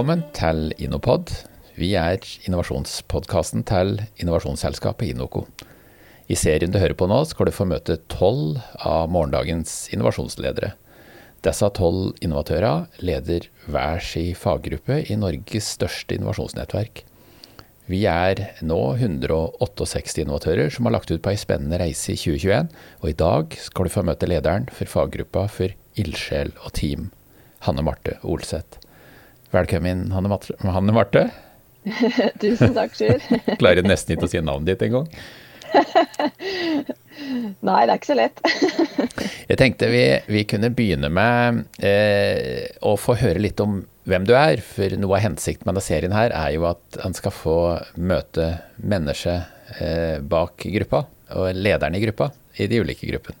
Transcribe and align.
Velkommen 0.00 0.22
til 0.32 0.70
Innopod. 0.80 1.28
Vi 1.76 1.90
er 2.00 2.22
innovasjonspodkasten 2.48 3.66
til 3.68 3.98
innovasjonsselskapet 4.22 5.10
Inoco. 5.12 5.42
I 6.24 6.38
serien 6.40 6.72
du 6.72 6.78
hører 6.80 6.96
på 6.96 7.04
nå, 7.10 7.18
skal 7.28 7.50
du 7.50 7.52
få 7.52 7.66
møte 7.68 7.98
tolv 8.08 8.62
av 8.80 9.12
morgendagens 9.12 9.90
innovasjonsledere. 9.92 10.70
Disse 11.44 11.68
tolv 11.76 12.16
innovatørene 12.24 13.04
leder 13.04 13.50
hver 13.68 14.00
sin 14.00 14.32
faggruppe 14.40 15.02
i 15.04 15.20
Norges 15.20 15.68
største 15.76 16.16
innovasjonsnettverk. 16.16 17.04
Vi 17.92 18.00
er 18.08 18.46
nå 18.64 18.82
168 18.96 20.24
innovatører 20.24 20.72
som 20.72 20.88
har 20.88 20.96
lagt 20.96 21.12
ut 21.12 21.20
på 21.20 21.34
ei 21.34 21.44
spennende 21.44 21.84
reise 21.84 22.16
i 22.16 22.22
2021, 22.24 22.72
og 23.04 23.10
i 23.12 23.18
dag 23.28 23.62
skal 23.68 23.84
du 23.84 23.98
få 24.00 24.08
møte 24.08 24.32
lederen 24.32 24.72
for 24.72 24.96
faggruppa 24.96 25.44
for 25.60 25.76
ildsjel 26.00 26.56
og 26.64 26.72
team, 26.80 27.10
Hanne 27.68 27.84
Marte 27.84 28.16
Olseth. 28.24 28.79
Velkommen, 29.50 30.10
Hanne. 30.14 30.38
Hanne 30.62 30.92
Marte. 30.94 31.24
Tusen 32.40 32.74
takk, 32.76 32.94
Sjur. 32.94 33.22
Klarer 33.60 33.82
nesten 33.86 34.14
ikke 34.14 34.28
å 34.28 34.30
si 34.30 34.40
navnet 34.44 34.68
ditt 34.74 34.84
engang. 34.86 35.08
Nei, 37.66 37.80
det 37.86 37.92
er 37.92 37.96
ikke 37.96 38.10
så 38.10 38.16
lett. 38.18 38.40
Jeg 39.50 39.58
tenkte 39.60 39.88
vi, 39.92 40.02
vi 40.30 40.42
kunne 40.50 40.70
begynne 40.74 41.10
med 41.12 41.64
eh, 41.84 42.68
å 42.86 42.94
få 42.98 43.16
høre 43.20 43.42
litt 43.42 43.60
om 43.62 43.80
hvem 44.10 44.26
du 44.28 44.34
er. 44.38 44.62
For 44.64 44.94
noe 44.98 45.18
av 45.18 45.24
hensikten 45.26 45.66
med 45.66 45.74
denne 45.74 45.84
serien 45.86 46.14
her 46.16 46.34
er 46.34 46.54
jo 46.56 46.66
at 46.70 47.00
han 47.04 47.14
skal 47.16 47.34
få 47.34 47.56
møte 48.00 48.52
mennesket 48.82 49.80
eh, 49.82 50.16
bak 50.22 50.66
gruppa, 50.78 51.04
og 51.36 51.50
lederen 51.58 51.98
i 51.98 52.02
gruppa, 52.06 52.30
i 52.58 52.66
de 52.70 52.82
ulike 52.82 53.10
gruppene. 53.10 53.38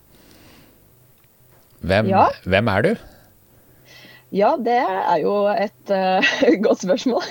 Hvem, 1.80 2.10
Ja. 2.12 2.26
hvem 2.44 2.68
er 2.74 2.82
du? 2.84 2.90
Ja, 4.30 4.52
det 4.54 4.76
er 4.78 5.16
jo 5.24 5.32
et 5.50 5.90
uh, 5.90 6.22
godt 6.64 6.84
spørsmål. 6.84 7.24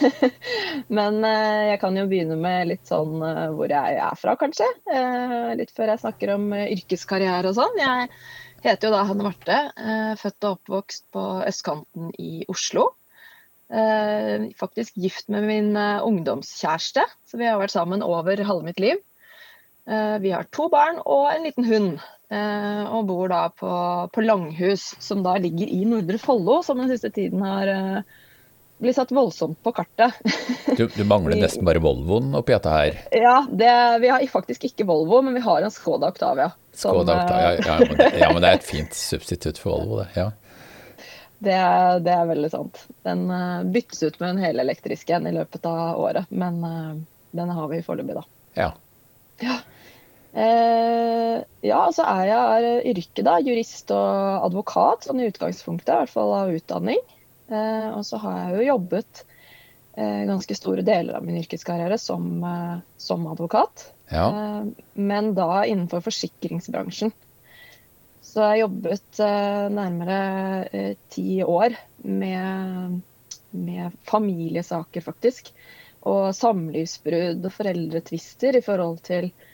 Men 0.91 1.21
uh, 1.23 1.69
jeg 1.71 1.79
kan 1.79 1.95
jo 1.95 2.03
begynne 2.11 2.35
med 2.39 2.67
litt 2.73 2.89
sånn 2.89 3.23
uh, 3.23 3.47
hvor 3.55 3.71
jeg 3.71 3.95
er 4.03 4.19
fra, 4.19 4.35
kanskje. 4.39 4.67
Litt 5.55 5.71
før 5.75 5.93
jeg 5.93 6.03
snakker 6.03 6.33
om 6.35 6.51
yrkeskarriere 6.59 7.53
og 7.53 7.55
sånn. 7.55 7.79
Jeg 7.79 8.09
heter 8.65 8.89
jo 8.89 8.93
da 8.97 9.05
Hanne 9.07 9.29
Marte. 9.29 9.59
født 10.19 10.47
og 10.49 10.57
oppvokst 10.57 11.05
på 11.15 11.25
østkanten 11.47 12.11
i 12.19 12.43
Oslo. 12.51 12.89
Faktisk 14.59 14.97
gift 14.99 15.29
med 15.31 15.45
min 15.47 15.77
ungdomskjæreste, 15.77 17.05
så 17.29 17.39
vi 17.39 17.47
har 17.47 17.59
vært 17.61 17.75
sammen 17.75 18.03
over 18.03 18.41
halve 18.43 18.65
mitt 18.65 18.81
liv. 18.81 18.99
Vi 19.85 20.33
har 20.33 20.49
to 20.51 20.67
barn 20.73 20.99
og 21.05 21.29
en 21.31 21.45
liten 21.45 21.69
hund. 21.69 21.91
Eh, 22.29 22.83
og 22.93 23.07
bor 23.09 23.29
da 23.31 23.47
på, 23.49 23.69
på 24.13 24.21
Langhus, 24.21 24.91
som 25.01 25.23
da 25.25 25.33
ligger 25.41 25.65
i 25.73 25.79
Nordre 25.89 26.19
Follo, 26.21 26.59
som 26.65 26.77
den 26.77 26.91
siste 26.91 27.09
tiden 27.15 27.41
har 27.41 27.71
eh, 27.73 28.01
blitt 28.77 28.99
satt 28.99 29.09
voldsomt 29.15 29.57
på 29.65 29.73
kartet. 29.79 30.19
Du, 30.77 30.85
du 30.93 31.01
mangler 31.09 31.39
nesten 31.41 31.65
bare 31.67 31.81
Volvoen 31.83 32.29
oppi 32.37 32.53
dette 32.53 32.71
her. 32.71 32.99
ja, 33.17 33.39
det, 33.49 33.71
vi 34.03 34.11
har 34.13 34.23
faktisk 34.31 34.67
ikke 34.69 34.85
Volvo, 34.87 35.23
men 35.25 35.33
vi 35.35 35.41
har 35.43 35.65
en 35.65 35.73
Skoda 35.73 36.11
Octavia. 36.13 36.51
som, 36.71 36.93
Skoda 36.93 37.15
Octavia. 37.23 37.49
eh, 37.55 37.65
Ja, 37.65 37.79
ja, 37.79 37.87
men 37.89 37.97
det, 37.97 38.11
ja, 38.21 38.29
men 38.33 38.45
det 38.45 38.51
er 38.51 38.59
et 38.61 38.69
fint 38.69 38.93
substitutt 38.95 39.57
for 39.57 39.73
Volvo, 39.79 40.03
det. 40.03 40.11
Ja. 40.19 40.29
Det, 41.39 41.55
det 42.03 42.11
er 42.11 42.25
veldig 42.27 42.49
sant. 42.51 42.81
Den 43.07 43.21
byttes 43.71 44.01
ut 44.03 44.17
med 44.19 44.33
en 44.33 44.41
helelektrisk 44.43 45.07
en 45.15 45.27
i 45.29 45.31
løpet 45.31 45.63
av 45.71 45.95
året, 46.03 46.25
men 46.35 46.57
den 47.31 47.53
har 47.55 47.69
vi 47.71 47.77
foreløpig, 47.85 48.17
da. 48.17 48.23
Ja. 48.59 48.65
ja. 49.39 49.55
Eh, 50.33 51.39
ja, 51.65 51.79
så 51.93 52.05
er 52.05 52.27
jeg 52.29 52.65
er 52.65 52.89
yrke, 52.91 53.23
da, 53.25 53.39
jurist 53.41 53.89
og 53.95 54.45
advokat, 54.49 55.07
sånn 55.07 55.23
i 55.23 55.29
utgangspunktet, 55.29 55.89
i 55.89 56.03
hvert 56.03 56.13
fall 56.13 56.35
av 56.37 56.53
utdanning. 56.53 57.01
Eh, 57.49 57.87
og 57.95 58.03
så 58.05 58.19
har 58.21 58.37
jeg 58.37 58.59
jo 58.59 58.67
jobbet 58.75 59.23
eh, 59.97 60.21
ganske 60.29 60.57
store 60.57 60.85
deler 60.85 61.17
av 61.17 61.25
min 61.25 61.39
yrkeskarriere 61.41 61.97
som, 62.01 62.29
eh, 62.45 62.77
som 63.01 63.25
advokat. 63.31 63.89
ja. 64.13 64.27
Eh, 64.29 64.85
men 64.93 65.33
da 65.33 65.63
innenfor 65.65 66.05
forsikringsbransjen. 66.05 67.13
Så 68.29 68.45
jeg 68.45 68.61
jobbet 68.61 69.21
eh, 69.25 69.65
nærmere 69.73 70.21
eh, 70.69 70.95
ti 71.09 71.41
år 71.41 71.73
med, 72.05 72.99
med 73.49 74.01
familiesaker, 74.05 75.01
faktisk. 75.01 75.49
Og 76.05 76.29
samlivsbrudd 76.37 77.41
og 77.41 77.55
foreldretvister 77.55 78.59
i 78.59 78.61
forhold 78.63 79.01
til 79.07 79.31
eh, 79.31 79.47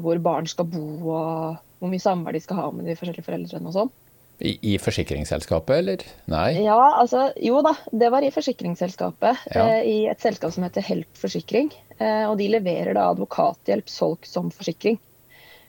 hvor 0.00 0.20
barn 0.24 0.48
skal 0.50 0.68
bo 0.70 0.84
og 1.12 1.58
hvor 1.80 1.90
mye 1.90 2.02
samvær 2.02 2.36
de 2.36 2.42
skal 2.44 2.60
ha 2.60 2.70
med 2.74 2.88
de 2.88 2.96
forskjellige 2.96 3.26
foreldrene 3.26 3.70
og 3.70 3.76
sånn. 3.76 3.92
I, 4.40 4.54
I 4.72 4.78
forsikringsselskapet, 4.80 5.74
eller? 5.82 6.04
Nei? 6.32 6.62
Ja, 6.64 6.78
altså, 7.02 7.26
jo 7.44 7.60
da, 7.64 7.74
det 7.92 8.08
var 8.12 8.24
i 8.24 8.32
forsikringsselskapet. 8.32 9.42
Ja. 9.52 9.66
Eh, 9.66 9.82
I 9.84 9.96
et 10.08 10.24
selskap 10.24 10.54
som 10.54 10.64
heter 10.64 10.84
Help 10.84 11.12
Forsikring. 11.20 11.68
Eh, 11.98 12.24
og 12.24 12.38
de 12.40 12.48
leverer 12.54 12.96
da 12.96 13.10
advokathjelp 13.12 13.92
solgt 13.92 14.30
som 14.30 14.48
forsikring. 14.54 14.96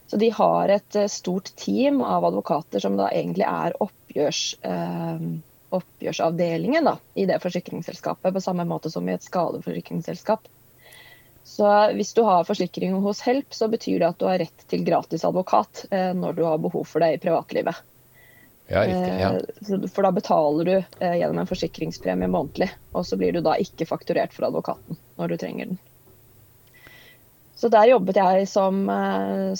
Så 0.07 0.19
de 0.19 0.31
har 0.35 0.72
et 0.72 1.00
eh, 1.00 1.12
stort 1.12 1.51
team 1.59 2.00
av 2.03 2.30
advokater 2.31 2.84
som 2.84 2.96
da 3.00 3.09
egentlig 3.12 3.47
er 3.47 3.75
oppgjørs, 3.84 4.41
eh, 4.68 5.28
oppgjørsavdelingen 5.75 6.88
da, 6.88 6.97
i 7.19 7.28
det 7.28 7.41
forsikringsselskapet, 7.44 8.31
på 8.31 8.44
samme 8.44 8.68
måte 8.68 8.91
som 8.91 9.07
i 9.07 9.16
et 9.18 9.28
skadeforsikringsselskap. 9.28 10.47
Så 11.44 11.68
hvis 11.97 12.13
du 12.13 12.22
har 12.22 12.44
forsikring 12.46 12.94
hos 13.02 13.22
Help, 13.22 13.53
så 13.53 13.68
betyr 13.68 14.00
det 14.00 14.09
at 14.12 14.19
du 14.19 14.28
har 14.29 14.40
rett 14.40 14.66
til 14.69 14.84
gratis 14.85 15.25
advokat 15.25 15.85
eh, 15.91 16.12
når 16.13 16.38
du 16.38 16.44
har 16.46 16.62
behov 16.62 16.85
for 16.88 17.02
det 17.02 17.16
i 17.16 17.22
privatlivet. 17.22 17.79
Ja, 18.72 18.84
riktig. 18.85 19.16
Ja. 19.19 19.31
Eh, 19.35 19.88
For 19.91 20.06
da 20.06 20.12
betaler 20.16 20.69
du 20.69 20.75
eh, 20.78 21.16
gjennom 21.18 21.41
en 21.41 21.50
forsikringspremie 21.50 22.30
månedlig, 22.31 22.69
og 22.94 23.07
så 23.09 23.18
blir 23.18 23.34
du 23.34 23.41
da 23.44 23.57
ikke 23.59 23.90
fakturert 23.90 24.35
for 24.35 24.47
advokaten 24.47 25.00
når 25.18 25.34
du 25.34 25.40
trenger 25.41 25.72
den. 25.74 25.81
Så 27.62 27.69
der 27.69 27.91
jobbet 27.91 28.18
jeg 28.18 28.46
som, 28.50 28.88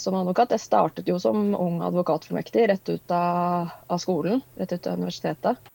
som 0.00 0.16
advokat. 0.18 0.50
Jeg 0.56 0.64
startet 0.64 1.06
jo 1.06 1.20
som 1.22 1.52
ung 1.54 1.76
advokatformektig 1.86 2.64
rett 2.66 2.88
ut 2.90 3.12
av, 3.14 3.68
av 3.86 4.00
skolen, 4.02 4.40
rett 4.58 4.72
ut 4.74 4.88
av 4.90 4.96
universitetet. 4.98 5.70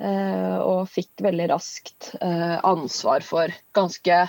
Eh, 0.00 0.56
og 0.62 0.88
fikk 0.88 1.26
veldig 1.26 1.50
raskt 1.52 2.14
ansvar 2.24 3.26
for 3.26 3.52
ganske 3.76 4.22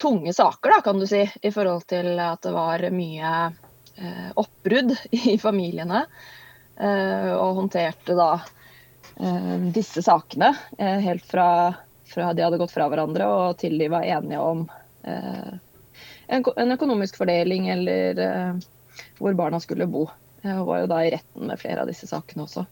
tunge 0.00 0.32
saker, 0.34 0.70
da, 0.74 0.80
kan 0.84 1.00
du 1.00 1.06
si, 1.06 1.22
i 1.42 1.52
forhold 1.52 1.84
til 1.90 2.14
at 2.22 2.42
det 2.46 2.52
var 2.54 2.84
mye 2.94 3.32
eh, 3.96 4.30
oppbrudd 4.40 4.94
i 5.32 5.36
familiene. 5.38 6.04
Eh, 6.80 7.30
og 7.34 7.58
håndterte 7.60 8.16
da 8.16 8.30
eh, 8.40 9.56
disse 9.74 10.02
sakene 10.04 10.54
eh, 10.78 10.98
helt 11.04 11.26
fra, 11.28 11.48
fra 12.08 12.32
de 12.32 12.46
hadde 12.46 12.60
gått 12.62 12.72
fra 12.72 12.88
hverandre 12.88 13.26
og 13.28 13.58
til 13.60 13.76
de 13.76 13.90
var 13.92 14.06
enige 14.08 14.40
om 14.40 14.64
eh, 15.04 15.52
en, 16.30 16.46
en 16.56 16.76
økonomisk 16.76 17.20
fordeling 17.20 17.68
eller 17.74 18.24
eh, 18.24 18.68
hvor 19.20 19.36
barna 19.36 19.60
skulle 19.60 19.90
bo. 19.90 20.06
Jeg 20.40 20.64
var 20.64 20.80
jo 20.80 20.88
da 20.88 21.02
i 21.04 21.12
retten 21.12 21.50
med 21.50 21.60
flere 21.60 21.84
av 21.84 21.90
disse 21.90 22.08
sakene 22.08 22.46
også. 22.46 22.64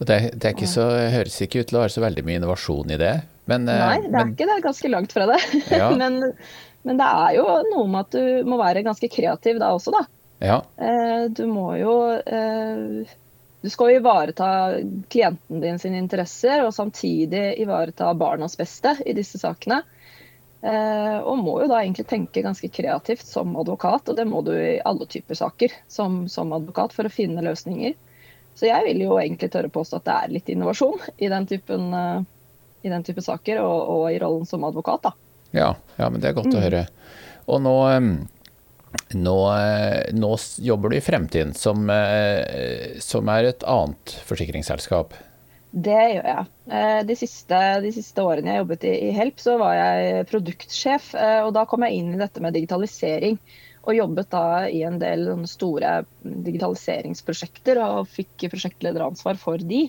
Og 0.00 0.06
det, 0.08 0.20
det 0.40 0.54
ikke 0.54 0.70
så, 0.70 0.86
høres 1.12 1.40
ikke 1.44 1.60
ut 1.60 1.70
til 1.72 1.76
å 1.76 1.82
være 1.82 1.92
så 1.92 2.04
veldig 2.04 2.22
mye 2.24 2.38
innovasjon 2.40 2.94
i 2.94 3.00
det. 3.00 3.14
Men, 3.50 3.68
eh, 3.68 3.80
Nei, 3.82 3.96
det 4.04 4.10
er 4.10 4.16
men 4.16 4.32
ikke 4.34 4.46
det. 4.48 4.56
er 4.58 4.66
Ganske 4.68 4.90
langt 4.92 5.12
fra 5.16 5.26
det. 5.32 5.40
Ja. 5.80 5.90
men, 5.98 6.20
men 6.86 7.00
det 7.00 7.08
er 7.08 7.34
jo 7.40 7.46
noe 7.72 7.86
med 7.90 8.06
at 8.06 8.14
du 8.16 8.48
må 8.48 8.58
være 8.60 8.84
ganske 8.86 9.10
kreativ 9.12 9.58
da 9.60 9.72
også, 9.76 9.92
da. 9.98 10.04
ja, 10.40 10.60
Eh, 10.78 11.26
Du 11.36 11.42
må 11.50 11.72
jo 11.80 11.94
eh, 12.18 13.16
Du 13.60 13.68
skal 13.68 13.90
jo 13.92 13.98
ivareta 14.00 14.50
klienten 15.12 15.60
din 15.60 15.78
sine 15.82 15.98
interesser, 16.00 16.62
og 16.64 16.72
samtidig 16.72 17.58
ivareta 17.60 18.14
barnas 18.16 18.54
beste 18.56 18.94
i 19.04 19.12
disse 19.18 19.36
sakene. 19.42 19.82
Eh, 20.62 21.18
Og 21.24 21.38
må 21.40 21.58
jo 21.62 21.68
da 21.68 21.82
egentlig 21.82 22.06
tenke 22.08 22.42
ganske 22.44 22.68
kreativt 22.72 23.24
som 23.28 23.52
advokat, 23.60 24.08
og 24.08 24.16
det 24.16 24.26
må 24.28 24.40
du 24.44 24.52
i 24.56 24.78
alle 24.84 25.06
typer 25.08 25.36
saker 25.38 25.72
som, 25.88 26.22
som 26.28 26.52
advokat 26.56 26.92
for 26.96 27.08
å 27.08 27.12
finne 27.12 27.44
løsninger. 27.44 27.94
Så 28.56 28.66
jeg 28.68 28.84
vil 28.88 29.04
jo 29.06 29.14
egentlig 29.20 29.48
tørre 29.54 29.70
påstå 29.72 30.00
at 30.00 30.08
det 30.08 30.16
er 30.18 30.32
litt 30.34 30.48
innovasjon 30.52 30.98
i 31.22 31.28
den 31.32 31.46
typen, 31.48 31.92
eh, 31.96 32.20
i 32.82 32.92
den 32.92 33.04
type 33.06 33.22
saker, 33.24 33.60
og, 33.62 33.80
og 33.94 34.04
i 34.12 34.18
rollen 34.22 34.46
som 34.48 34.64
advokat, 34.68 35.08
da. 35.08 35.14
ja, 35.56 35.74
ja, 35.96 36.08
men 36.10 36.20
det 36.22 36.30
er 36.30 36.38
godt 36.38 36.54
å 36.54 36.62
høre. 36.62 36.84
Og 37.50 37.58
nå, 37.64 37.74
nå, 39.14 39.36
eh, 39.54 40.12
nå 40.14 40.30
jobber 40.58 40.90
du 40.92 40.96
i 40.96 41.02
Fremtiden, 41.04 41.54
som, 41.54 41.88
eh, 41.90 42.98
som 43.02 43.28
er 43.28 43.50
et 43.50 43.66
annet 43.66 44.14
forsikringsselskap. 44.28 45.16
Det 45.70 45.98
gjør 46.14 46.26
jeg. 46.26 46.46
Eh, 46.74 47.00
De 47.06 47.16
siste, 47.18 47.58
de 47.82 47.92
siste 47.94 48.22
årene 48.26 48.54
jeg 48.54 48.62
jobbet 48.64 48.86
i, 48.90 48.94
i 49.08 49.10
Help, 49.14 49.38
så 49.38 49.56
var 49.60 49.76
jeg 49.78 50.26
produktsjef. 50.30 51.12
Og 51.46 51.52
da 51.54 51.66
kom 51.70 51.86
jeg 51.86 52.00
inn 52.00 52.14
i 52.14 52.22
dette 52.22 52.42
med 52.42 52.56
digitalisering. 52.58 53.38
Og 53.86 53.96
jobbet 53.96 54.28
da 54.34 54.68
i 54.68 54.82
en 54.84 54.98
del 55.00 55.30
store 55.48 56.02
digitaliseringsprosjekter 56.22 57.78
og 57.80 58.10
fikk 58.12 58.50
prosjektlederansvar 58.52 59.38
for 59.40 59.62
de. 59.62 59.86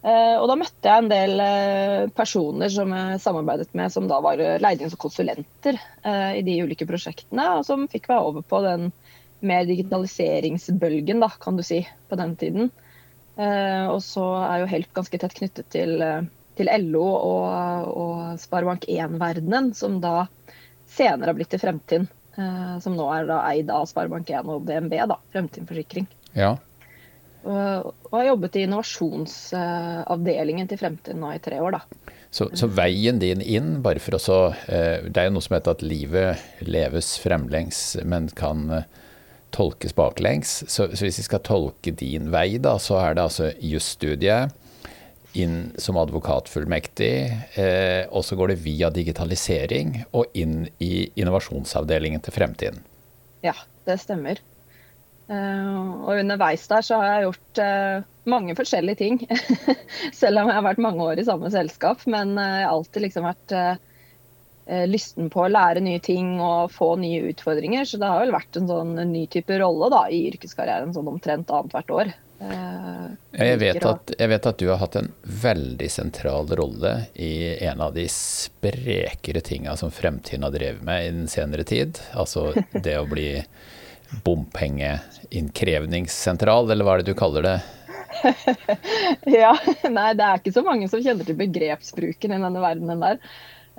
Eh, 0.00 0.36
Og 0.40 0.46
da 0.48 0.56
møtte 0.56 0.88
jeg 0.88 1.04
en 1.04 1.10
del 1.10 1.42
eh, 1.44 2.08
personer 2.16 2.72
som 2.72 2.92
jeg 2.96 3.20
samarbeidet 3.20 3.68
med, 3.76 3.92
som 3.92 4.06
da 4.08 4.20
var 4.24 4.40
leid 4.40 4.80
inn 4.80 4.92
som 4.92 5.00
konsulenter 5.02 5.76
eh, 5.76 6.38
i 6.40 6.44
de 6.46 6.60
ulike 6.64 6.88
prosjektene, 6.88 7.50
og 7.58 7.66
som 7.68 7.88
fikk 7.90 8.08
meg 8.12 8.28
over 8.30 8.46
på 8.46 8.62
den 8.64 8.90
mer 9.44 9.64
digitaliseringsbølgen, 9.68 11.20
da, 11.20 11.30
kan 11.40 11.56
du 11.56 11.64
si, 11.64 11.82
på 12.08 12.16
den 12.20 12.36
tiden. 12.40 12.70
Eh, 13.40 13.86
og 13.88 14.00
så 14.04 14.24
er 14.44 14.62
jo 14.62 14.70
Help 14.72 14.92
ganske 14.96 15.20
tett 15.20 15.36
knyttet 15.36 15.68
til, 15.72 15.96
eh, 16.04 16.24
til 16.60 16.72
LO 16.90 17.06
og, 17.08 17.92
og 17.92 18.40
Sparebank1-verdenen, 18.42 19.72
som 19.76 20.00
da 20.02 20.26
senere 20.90 21.30
har 21.32 21.38
blitt 21.38 21.52
til 21.54 21.62
Fremtind. 21.62 22.10
Eh, 22.36 22.74
som 22.84 22.96
nå 22.96 23.06
er 23.14 23.28
da 23.28 23.40
eid 23.50 23.70
av 23.72 23.88
Sparebank1 23.90 24.48
og 24.48 24.66
DNB, 24.68 24.96
da, 25.12 25.16
Fremtind 25.32 25.68
Forsikring. 25.68 26.08
Ja. 26.36 26.54
Og, 27.40 27.94
har 28.12 28.24
jobbet 28.26 28.56
i 28.58 28.62
innovasjonsavdelingen 28.66 30.68
til 30.68 30.80
Fremtiden 30.80 31.22
nå 31.22 31.28
i 31.32 31.42
tre 31.42 31.56
år, 31.62 31.78
da. 31.78 31.82
Så, 32.30 32.50
så, 32.54 32.66
veien 32.70 33.18
din 33.22 33.40
inn, 33.42 33.82
bare 33.82 34.00
for 34.02 34.14
å 34.14 34.20
så 34.22 34.54
eh, 34.70 35.02
Det 35.02 35.18
er 35.18 35.26
jo 35.26 35.32
noe 35.34 35.42
som 35.42 35.56
heter 35.56 35.74
at 35.74 35.82
livet 35.82 36.38
leves 36.62 37.18
fremlengs, 37.22 37.96
men 38.06 38.28
kan 38.38 38.70
eh, 38.76 38.84
tolkes 39.56 39.94
baklengs. 39.98 40.64
Så, 40.66 40.90
så, 40.92 41.04
hvis 41.06 41.18
vi 41.22 41.26
skal 41.26 41.42
tolke 41.46 41.90
din 41.90 42.30
vei, 42.30 42.58
da, 42.62 42.78
så 42.78 42.94
er 43.02 43.14
det 43.16 43.24
altså 43.24 43.50
jusstudiet, 43.58 44.54
inn 45.38 45.70
som 45.78 45.98
advokatfullmektig, 46.00 47.14
eh, 47.62 48.04
og 48.10 48.24
så 48.26 48.38
går 48.38 48.52
det 48.52 48.62
via 48.64 48.90
digitalisering 48.90 50.00
og 50.10 50.24
inn 50.34 50.64
i 50.82 51.10
innovasjonsavdelingen 51.14 52.20
til 52.26 52.34
Fremtiden. 52.34 52.82
Ja, 53.46 53.54
det 53.86 54.00
stemmer. 54.02 54.42
Uh, 55.30 56.08
og 56.08 56.16
underveis 56.18 56.64
der 56.66 56.82
så 56.82 56.96
har 56.98 57.10
jeg 57.12 57.28
gjort 57.28 57.60
uh, 57.62 58.06
mange 58.30 58.56
forskjellige 58.58 58.98
ting. 58.98 59.20
Selv 60.20 60.42
om 60.42 60.50
jeg 60.50 60.56
har 60.56 60.66
vært 60.66 60.82
mange 60.82 61.06
år 61.06 61.22
i 61.22 61.26
samme 61.28 61.52
selskap. 61.54 62.02
Men 62.10 62.34
uh, 62.34 62.42
jeg 62.42 62.66
har 62.66 62.74
alltid 62.74 63.06
liksom 63.06 63.30
vært 63.30 63.56
lysten 64.86 65.26
på 65.32 65.40
å 65.42 65.50
lære 65.50 65.80
nye 65.82 65.98
ting 65.98 66.36
og 66.38 66.68
få 66.70 66.92
nye 67.00 67.24
utfordringer. 67.32 67.82
Så 67.88 67.98
det 67.98 68.06
har 68.06 68.20
vel 68.22 68.30
vært 68.30 68.54
en 68.54 68.68
sånn 68.70 68.92
en 69.02 69.08
ny 69.10 69.24
type 69.32 69.56
rolle 69.58 69.88
da, 69.90 70.04
i 70.06 70.20
yrkeskarrieren 70.28 70.92
sånn 70.94 71.08
omtrent 71.10 71.50
annethvert 71.50 71.90
år. 71.90 72.12
Jeg 72.38 73.56
vet, 73.58 73.80
at, 73.82 74.12
jeg 74.14 74.30
vet, 74.30 74.46
at, 74.46 74.60
du 74.62 74.70
har 74.70 74.78
hatt 74.78 74.94
en 75.00 75.10
veldig 75.42 75.88
sentral 75.90 76.54
rolle 76.60 76.92
i 77.18 77.32
en 77.66 77.82
av 77.82 77.98
de 77.98 78.06
sprekere 78.14 79.42
tinga 79.42 79.74
som 79.80 79.90
Fremtiden 79.90 80.46
har 80.46 80.54
drevet 80.54 80.86
med 80.86 81.08
i 81.08 81.10
den 81.18 81.26
senere 81.32 81.66
tid. 81.66 81.98
Altså 82.14 82.52
det 82.86 82.94
å 83.00 83.10
bli 83.10 83.32
bompengeinnkrevingssentral, 84.24 86.70
eller 86.70 86.84
hva 86.84 86.92
er 86.94 86.98
det 87.02 87.10
du 87.12 87.18
kaller 87.18 87.42
det? 87.46 87.58
ja, 89.40 89.54
nei 89.88 90.10
det 90.18 90.26
er 90.26 90.40
ikke 90.40 90.54
så 90.54 90.62
mange 90.66 90.88
som 90.90 91.02
kjenner 91.02 91.24
til 91.26 91.38
begrepsbruken 91.38 92.34
i 92.34 92.42
denne 92.42 92.62
verdenen 92.62 93.04
der. 93.04 93.16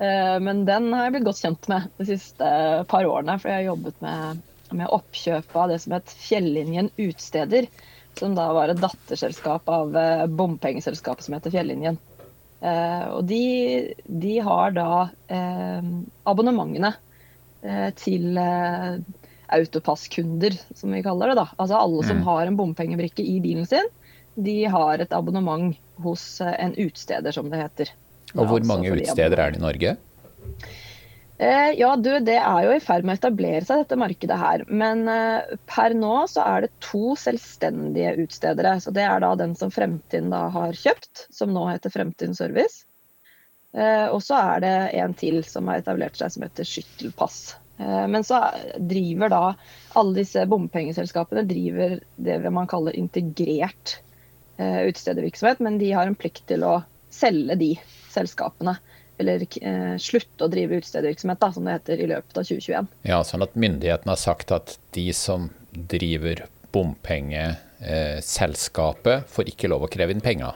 Eh, 0.02 0.38
men 0.42 0.64
den 0.68 0.90
har 0.94 1.06
jeg 1.06 1.14
blitt 1.16 1.28
godt 1.28 1.42
kjent 1.44 1.68
med 1.70 1.80
de 2.00 2.08
siste 2.14 2.48
par 2.90 3.08
årene. 3.08 3.38
For 3.40 3.50
jeg 3.50 3.60
har 3.60 3.70
jobbet 3.70 3.96
med, 4.04 4.42
med 4.72 4.94
oppkjøp 4.98 5.58
av 5.58 5.72
det 5.72 5.80
som 5.84 5.96
het 5.96 6.16
Fjellinjen 6.24 6.92
Utsteder. 6.96 7.68
Som 8.18 8.34
da 8.36 8.50
var 8.52 8.68
et 8.68 8.82
datterselskap 8.82 9.68
av 9.72 9.96
eh, 9.96 10.26
bompengeselskapet 10.28 11.26
som 11.26 11.36
heter 11.36 11.54
Fjellinjen. 11.54 12.00
Eh, 12.62 13.06
og 13.12 13.24
de, 13.30 13.44
de 14.06 14.36
har 14.44 14.76
da 14.76 14.90
abonnementene 16.28 16.92
til 17.94 18.38
autopasskunder, 19.54 20.56
som 20.74 20.94
vi 20.94 21.02
kaller 21.04 21.32
det. 21.32 21.40
da. 21.40 21.48
Altså 21.56 21.80
Alle 21.80 22.06
som 22.06 22.20
mm. 22.20 22.28
har 22.28 22.46
en 22.46 22.58
bompengebrikke 22.58 23.24
i 23.24 23.38
bilen 23.44 23.68
sin, 23.68 23.90
de 24.34 24.62
har 24.72 25.02
et 25.02 25.12
abonnement 25.12 25.76
hos 26.04 26.24
eh, 26.40 26.54
en 26.64 26.74
utsteder, 26.80 27.34
som 27.34 27.50
det 27.52 27.60
heter. 27.60 27.92
Og 28.32 28.48
hvor 28.48 28.64
mange 28.64 28.92
utsteder 28.94 29.38
er 29.38 29.52
det 29.52 29.60
i 29.60 29.64
Norge? 29.66 29.96
Eh, 31.42 31.72
ja, 31.74 31.96
du, 31.96 32.10
det 32.22 32.38
er 32.38 32.60
jo 32.66 32.74
i 32.76 32.82
ferd 32.82 33.06
med 33.06 33.16
å 33.16 33.20
etablere 33.20 33.64
seg, 33.66 33.82
dette 33.82 33.98
markedet 33.98 34.38
her. 34.38 34.62
Men 34.68 35.04
eh, 35.10 35.56
per 35.66 35.96
nå 35.98 36.22
så 36.30 36.44
er 36.46 36.64
det 36.64 36.72
to 36.84 37.16
selvstendige 37.18 38.14
utstedere. 38.22 38.76
Så 38.84 38.94
det 38.94 39.04
er 39.08 39.24
da 39.24 39.32
den 39.40 39.56
som 39.58 39.72
Fremtiden 39.74 40.30
da 40.32 40.44
har 40.54 40.76
kjøpt, 40.78 41.26
som 41.34 41.52
nå 41.54 41.66
heter 41.72 41.92
Fremtiden 41.92 42.38
Service. 42.38 42.84
Eh, 43.74 44.06
og 44.12 44.20
så 44.22 44.38
er 44.38 44.62
det 44.62 44.76
en 45.00 45.16
til 45.18 45.40
som 45.48 45.66
har 45.70 45.82
etablert 45.82 46.20
seg, 46.20 46.34
som 46.34 46.46
heter 46.46 46.68
Skyttelpass. 46.68 47.42
Eh, 47.78 48.06
men 48.08 48.24
så 48.24 48.44
driver 48.76 49.32
da 49.32 49.42
alle 49.98 50.20
disse 50.20 50.46
bompengeselskapene 50.48 51.44
driver 51.48 51.98
det 52.16 52.38
man 52.50 52.70
kaller 52.70 52.96
integrert 52.98 53.98
eh, 54.56 54.80
utstedervirksomhet, 54.88 55.60
men 55.60 55.78
de 55.78 55.92
har 55.92 56.06
en 56.06 56.18
plikt 56.18 56.46
til 56.50 56.64
å 56.66 56.82
selge 57.12 57.54
de 57.60 57.74
selskapene. 58.12 58.76
Eller 59.20 59.44
eh, 59.60 59.96
slutte 60.00 60.44
å 60.46 60.50
drive 60.50 60.76
utstedervirksomhet, 60.80 61.54
som 61.54 61.64
det 61.68 61.72
heter, 61.76 61.96
i 62.00 62.10
løpet 62.10 62.38
av 62.38 62.42
2021. 62.48 62.86
Ja, 63.08 63.18
sånn 63.26 63.44
at 63.44 63.54
myndighetene 63.54 64.12
har 64.14 64.20
sagt 64.20 64.52
at 64.54 64.78
de 64.96 65.12
som 65.16 65.50
driver 65.72 66.36
bompengeselskapet, 66.72 69.16
eh, 69.20 69.26
får 69.28 69.44
ikke 69.52 69.68
lov 69.72 69.82
å 69.86 69.92
kreve 69.92 70.12
inn 70.14 70.24
penger? 70.24 70.52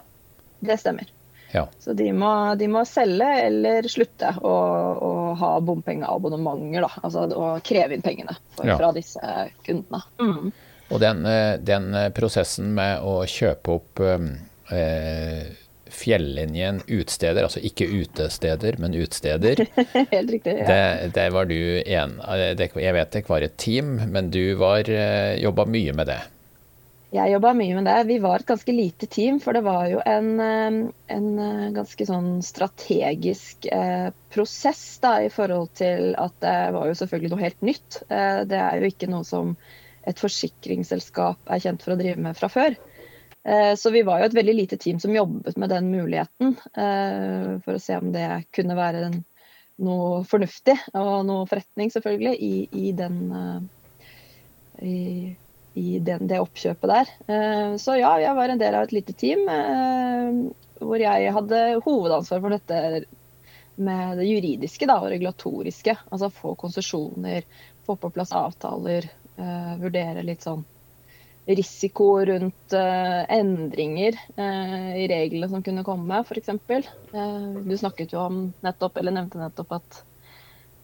Det 0.65 0.77
stemmer. 0.81 1.07
Ja. 1.53 1.69
Så 1.79 1.93
de 1.97 2.13
må, 2.13 2.55
de 2.59 2.69
må, 2.69 2.85
selge 2.89 3.29
eller 3.47 3.89
slutte 3.89 4.35
å, 4.43 4.55
å 4.97 5.26
ha 5.41 5.51
bompengeabonnementer. 5.61 6.87
Da. 6.87 6.93
Altså 7.03 7.27
å 7.37 7.51
kreve 7.65 7.97
inn 7.97 8.05
pengene 8.05 8.37
for, 8.57 8.69
ja. 8.69 8.79
fra 8.81 8.93
disse 8.97 9.37
kundene. 9.67 10.03
Mm. 10.23 10.51
Og 10.89 11.01
den, 11.03 11.27
eh, 11.27 11.59
den, 11.59 11.95
eh, 11.95 12.11
prosessen 12.15 12.75
med 12.77 13.03
å 13.03 13.23
kjøpe 13.27 13.79
opp 13.81 14.03
eh, 14.03 15.47
Fjellinjen 15.97 16.83
utsteder, 16.93 17.47
altså 17.47 17.63
ikke 17.65 17.87
utesteder, 17.89 18.77
men 18.83 18.95
utsteder. 18.99 19.63
Helt 20.13 20.33
riktig, 20.35 20.57
ja. 20.59 20.67
det, 20.69 21.13
det 21.17 21.27
var 21.33 21.47
du 21.49 21.57
en 21.87 22.19
Jeg 22.27 22.97
vet 22.99 23.13
det 23.15 23.23
ikke 23.23 23.33
var 23.33 23.47
et 23.47 23.57
team, 23.57 23.95
men 24.13 24.29
du 24.35 24.59
var, 24.61 24.91
jobba 25.41 25.65
mye 25.71 25.95
med 25.97 26.11
det. 26.11 26.19
Jeg 27.17 27.33
jobba 27.33 27.53
mye 27.57 27.77
med 27.79 27.87
det. 27.89 27.97
Vi 28.11 28.17
var 28.21 28.43
et 28.43 28.49
ganske 28.49 28.73
lite 28.75 29.07
team, 29.09 29.39
for 29.41 29.57
det 29.57 29.63
var 29.65 29.87
jo 29.89 30.01
en, 30.05 30.29
eh, 30.43 30.79
en 31.15 31.29
eh, 31.41 31.69
ganske 31.77 32.07
sånn 32.09 32.43
strategisk 32.45 33.69
eh, 33.73 34.11
prosess 34.35 34.83
da, 35.01 35.15
i 35.25 35.31
forhold 35.33 35.71
til 35.79 36.13
at 36.21 36.37
det 36.45 36.57
var 36.77 36.91
jo 36.91 36.99
selvfølgelig 36.99 37.31
noe 37.33 37.45
helt 37.45 37.65
nytt. 37.65 38.01
Det 38.07 38.59
er 38.61 38.83
jo 38.83 38.91
ikke 38.91 39.09
noe 39.09 39.25
som 39.25 39.55
et 40.07 40.21
forsikringsselskap 40.21 41.49
er 41.51 41.63
kjent 41.63 41.83
for 41.83 41.95
å 41.95 41.99
drive 41.99 42.21
med 42.23 42.37
fra 42.39 42.51
før. 42.53 42.77
Så 43.79 43.91
vi 43.95 44.03
var 44.07 44.21
jo 44.21 44.27
et 44.27 44.35
veldig 44.35 44.55
lite 44.55 44.77
team 44.83 44.99
som 45.03 45.15
jobbet 45.15 45.57
med 45.59 45.71
den 45.71 45.89
muligheten, 45.93 46.57
for 47.63 47.79
å 47.79 47.83
se 47.83 47.97
om 47.99 48.11
det 48.15 48.27
kunne 48.55 48.77
være 48.79 49.05
en, 49.07 49.17
noe 49.87 50.21
fornuftig 50.27 50.75
og 50.99 51.25
noe 51.29 51.47
forretning, 51.49 51.93
selvfølgelig, 51.95 52.35
i, 52.43 52.87
i 52.87 52.93
den 52.99 53.21
i, 54.83 54.97
i 55.77 55.99
den, 56.01 56.25
det 56.29 56.41
oppkjøpet 56.41 56.89
der. 56.91 57.11
Eh, 57.29 57.75
så 57.81 57.99
ja, 57.99 58.15
jeg 58.23 58.37
var 58.39 58.53
en 58.53 58.61
del 58.61 58.77
av 58.79 58.87
et 58.87 58.95
lite 58.97 59.13
team 59.19 59.43
eh, 59.53 60.39
hvor 60.81 61.03
jeg 61.03 61.35
hadde 61.37 61.61
hovedansvar 61.85 62.41
for 62.41 62.57
dette 62.57 62.81
med 63.77 64.17
det 64.17 64.29
juridiske 64.31 64.89
da, 64.89 64.97
og 65.03 65.11
regulatoriske. 65.13 65.99
Altså 66.09 66.33
få 66.33 66.55
konsesjoner, 66.57 67.45
få 67.85 67.99
på 68.01 68.13
plass 68.15 68.33
avtaler, 68.37 69.11
eh, 69.37 69.75
vurdere 69.83 70.25
litt 70.25 70.49
sånn 70.49 70.65
risiko 71.47 72.09
rundt 72.27 72.75
endringer 72.75 74.17
i 74.99 75.05
reglene 75.07 75.47
som 75.47 75.61
kunne 75.63 75.85
komme, 75.87 76.25
f.eks. 76.27 76.49
du 77.63 77.75
snakket 77.79 78.17
jo 78.17 78.25
om 78.25 78.41
nettopp, 78.67 78.99
eller 78.99 79.15
nevnte 79.15 79.39
nettopp 79.39 79.77
at 79.77 80.01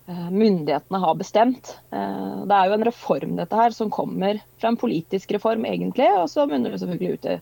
myndighetene 0.06 0.98
har 0.98 1.14
bestemt. 1.14 1.76
Eh, 1.92 2.38
det 2.48 2.56
er 2.56 2.68
jo 2.68 2.76
en 2.76 2.86
reform 2.88 3.36
dette 3.38 3.58
her, 3.58 3.74
som 3.76 3.92
kommer 3.92 4.40
fra 4.60 4.72
en 4.72 4.80
politisk 4.80 5.34
reform 5.36 5.66
egentlig, 5.68 6.08
og 6.18 6.26
så 6.30 6.46
munner 6.50 6.74
det 6.74 6.80
selvfølgelig 6.82 7.18
ut 7.18 7.28
i 7.30 7.36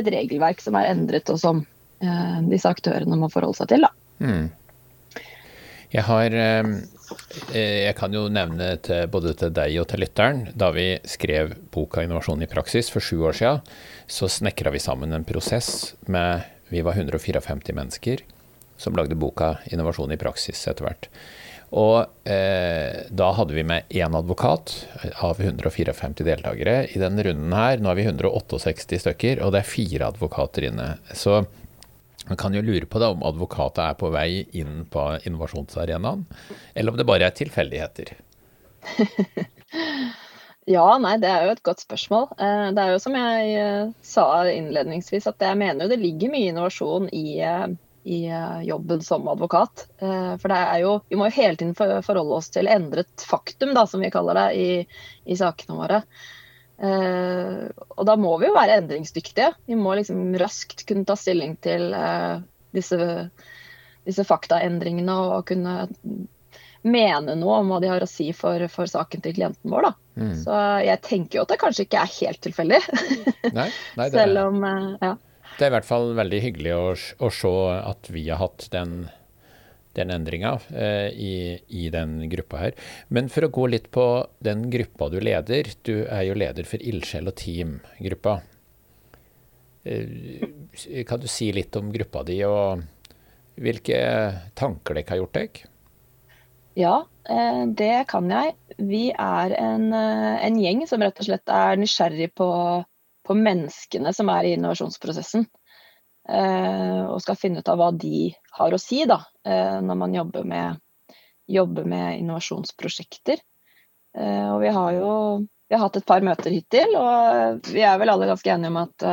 et 0.00 0.08
regelverk 0.14 0.62
som 0.64 0.78
er 0.78 0.88
endret, 0.92 1.28
og 1.32 1.40
som 1.42 1.64
eh, 2.00 2.38
disse 2.48 2.70
aktørene 2.70 3.18
må 3.20 3.28
forholde 3.32 3.60
seg 3.60 3.74
til. 3.74 3.86
Da. 3.86 3.92
Mm. 4.24 4.48
Jeg 5.90 6.06
har 6.06 6.30
Jeg 7.50 7.94
kan 7.98 8.12
jo 8.14 8.28
nevne 8.30 8.76
til, 8.78 9.08
både 9.10 9.32
til 9.34 9.50
deg 9.50 9.74
og 9.82 9.88
til 9.90 9.98
lytteren. 10.04 10.44
Da 10.54 10.68
vi 10.70 11.00
skrev 11.02 11.56
boka 11.74 12.04
'Innovasjon 12.04 12.42
i 12.42 12.46
praksis' 12.46 12.92
for 12.92 13.02
sju 13.02 13.26
år 13.26 13.34
siden, 13.34 13.60
så 14.06 14.28
snekra 14.30 14.70
vi 14.70 14.78
sammen 14.78 15.12
en 15.12 15.24
prosess 15.24 15.96
med 16.06 16.46
Vi 16.70 16.82
var 16.86 16.94
154 16.94 17.74
mennesker 17.74 18.22
som 18.80 18.94
lagde 18.94 19.18
boka 19.18 19.58
'Innovasjon 19.66 20.12
i 20.12 20.16
praksis' 20.16 20.68
etter 20.70 20.86
hvert. 20.86 21.08
Og 21.70 22.26
eh, 22.26 23.06
da 23.14 23.28
hadde 23.36 23.54
vi 23.54 23.62
med 23.66 23.86
én 23.94 24.14
advokat 24.18 24.72
av 25.22 25.38
154 25.38 26.24
deltakere 26.26 26.76
i 26.90 26.98
denne 26.98 27.22
runden 27.22 27.54
her. 27.54 27.78
Nå 27.78 27.92
er 27.92 27.98
vi 28.00 28.06
168 28.08 28.98
stykker, 29.04 29.42
og 29.44 29.54
det 29.54 29.62
er 29.62 29.70
fire 29.70 30.08
advokater 30.10 30.66
inne. 30.66 30.88
Så 31.14 31.44
man 32.26 32.38
kan 32.40 32.54
jo 32.54 32.62
lure 32.62 32.86
på 32.90 32.98
det 33.02 33.12
om 33.14 33.22
advokater 33.26 33.92
er 33.92 34.00
på 34.00 34.10
vei 34.14 34.44
inn 34.58 34.84
på 34.90 35.06
innovasjonsarenaen, 35.26 36.26
eller 36.74 36.92
om 36.92 36.98
det 36.98 37.06
bare 37.06 37.30
er 37.30 37.38
tilfeldigheter. 37.38 38.12
ja, 40.74 40.86
nei, 40.98 41.16
det 41.22 41.30
er 41.30 41.46
jo 41.46 41.54
et 41.54 41.62
godt 41.66 41.82
spørsmål. 41.86 42.28
Eh, 42.34 42.66
det 42.74 42.82
er 42.82 42.96
jo 42.96 43.00
som 43.02 43.14
jeg 43.18 43.54
eh, 43.62 43.94
sa 44.02 44.26
innledningsvis, 44.50 45.30
at 45.30 45.46
jeg 45.46 45.58
mener 45.62 45.86
jo 45.86 45.94
det 45.94 46.02
ligger 46.02 46.34
mye 46.34 46.50
innovasjon 46.50 47.08
i 47.14 47.38
eh, 47.46 47.70
i 48.02 48.28
eh, 48.28 48.62
jobben 48.62 49.02
som 49.02 49.28
advokat. 49.28 49.88
Eh, 49.98 50.36
for 50.36 50.48
det 50.48 50.56
er 50.58 50.78
jo, 50.84 50.92
vi 51.08 51.18
må 51.20 51.28
jo 51.28 51.36
hele 51.36 51.56
tiden 51.56 51.74
forholde 51.76 52.38
oss 52.38 52.50
til 52.52 52.70
endret 52.70 53.24
faktum, 53.28 53.74
da, 53.76 53.86
som 53.86 54.00
vi 54.00 54.12
kaller 54.12 54.38
det, 54.40 54.46
i, 54.56 54.70
i 55.24 55.36
sakene 55.36 55.76
våre. 55.76 56.00
Eh, 56.80 57.68
og 57.68 58.08
da 58.08 58.16
må 58.16 58.38
vi 58.40 58.48
jo 58.48 58.56
være 58.56 58.80
endringsdyktige. 58.80 59.52
Vi 59.68 59.78
må 59.78 59.94
liksom 59.98 60.32
raskt 60.40 60.86
kunne 60.88 61.04
ta 61.08 61.16
stilling 61.18 61.58
til 61.60 61.92
disse, 62.74 62.98
disse 64.08 64.24
faktaendringene 64.24 65.20
og 65.36 65.48
kunne 65.50 65.82
mene 66.80 67.34
noe 67.36 67.58
om 67.60 67.68
hva 67.68 67.82
de 67.82 67.90
har 67.90 68.00
å 68.00 68.08
si 68.08 68.30
for, 68.32 68.62
for 68.72 68.88
saken 68.88 69.20
til 69.20 69.36
klienten 69.36 69.68
vår. 69.68 69.90
Mm. 70.16 70.36
Så 70.40 70.60
jeg 70.86 71.04
tenker 71.04 71.36
jo 71.36 71.42
at 71.44 71.52
det 71.52 71.60
kanskje 71.60 71.84
ikke 71.84 72.00
er 72.00 72.14
helt 72.16 72.40
tilfeldig. 72.46 72.80
Nei, 73.52 73.68
nei, 74.00 74.06
det, 74.06 74.14
Selv 74.16 74.46
om 74.46 74.64
ja. 74.64 75.18
Det 75.60 75.66
er 75.66 75.74
i 75.74 75.76
hvert 75.76 75.88
fall 75.88 76.14
veldig 76.16 76.38
hyggelig 76.40 76.70
å, 76.72 76.84
å 76.96 77.28
se 77.36 77.50
at 77.76 78.08
vi 78.08 78.22
har 78.30 78.40
hatt 78.40 78.70
den, 78.72 78.94
den 79.98 80.12
endringa 80.14 80.54
eh, 80.72 81.10
i, 81.12 81.34
i, 81.68 81.90
den 81.92 82.14
gruppa 82.32 82.62
her. 82.62 82.78
Men 83.12 83.28
for 83.28 83.44
å 83.44 83.52
gå 83.52 83.66
litt 83.74 83.90
på 83.92 84.06
den 84.40 84.70
gruppa 84.72 85.10
du 85.12 85.18
leder. 85.20 85.68
Du 85.84 86.06
er 86.06 86.24
jo 86.30 86.38
leder 86.40 86.64
for 86.64 86.80
Ildsjel 86.80 87.28
og 87.28 87.36
Team-gruppa. 87.42 88.38
Eh, 89.84 91.04
kan 91.04 91.20
du 91.20 91.28
si 91.28 91.50
litt 91.52 91.76
om 91.76 91.92
gruppa 91.92 92.24
di, 92.24 92.40
og 92.48 92.80
hvilke 93.60 94.00
tanker 94.56 94.96
dere 94.96 95.12
har 95.12 95.20
gjort 95.20 95.36
deg? 95.36 95.60
Ja, 96.80 96.94
eh, 97.28 97.64
det 97.66 98.06
kan 98.08 98.30
jeg. 98.32 98.54
Vi 98.78 99.10
er 99.12 99.54
en, 99.58 99.92
eh, 99.92 100.46
en, 100.46 100.56
gjeng 100.60 100.86
som 100.88 101.04
rett 101.04 101.20
og 101.20 101.26
slett 101.26 101.52
er 101.52 101.76
nysgjerrig 101.76 102.30
på, 102.34 102.48
på 103.26 103.36
menneskene 103.36 104.12
som 104.16 104.30
er 104.32 104.48
i 104.48 104.54
innovasjonsprosessen. 104.56 105.46
Eh, 106.30 107.02
og 107.06 107.20
skal 107.24 107.38
finne 107.40 107.62
ut 107.62 107.70
av 107.72 107.80
hva 107.80 107.90
de 107.96 108.30
har 108.58 108.74
å 108.74 108.80
si 108.80 109.02
da, 109.08 109.22
når 109.80 109.96
man 109.96 110.14
jobber 110.14 110.44
med, 110.46 110.80
jobber 111.48 111.86
med 111.88 112.20
innovasjonsprosjekter. 112.20 113.40
Og 114.20 114.58
vi 114.60 114.70
har 114.74 114.92
jo 114.98 115.10
vi 115.70 115.76
har 115.76 115.84
hatt 115.84 116.00
et 116.00 116.06
par 116.06 116.22
møter 116.26 116.50
hittil, 116.50 116.96
og 116.98 117.68
vi 117.70 117.84
er 117.86 117.98
vel 118.02 118.10
alle 118.10 118.26
ganske 118.26 118.50
enige 118.52 118.72
om 118.72 118.80
at 118.82 119.04